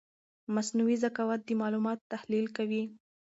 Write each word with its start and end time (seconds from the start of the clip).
مصنوعي 0.55 0.95
ذکاوت 1.03 1.39
د 1.45 1.49
معلوماتو 1.61 2.09
تحلیل 2.13 2.45
کوي. 2.57 2.83